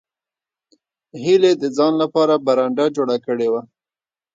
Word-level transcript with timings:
هیلې 1.23 1.51
د 1.61 1.63
ځان 1.77 1.93
لپاره 2.01 2.33
برنډه 2.45 2.85
جوړه 2.95 3.17
کړې 3.25 3.47
وه 3.53 3.61